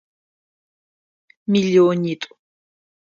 [1.51, 2.31] Миллионитӏу.